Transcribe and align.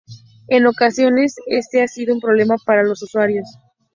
En 0.47 0.65
ocasiones 0.65 1.35
este 1.45 1.83
ha 1.83 1.87
sido 1.87 2.15
un 2.15 2.19
problema 2.21 2.55
para 2.65 2.81
los 2.81 3.03
usuarios. 3.03 3.45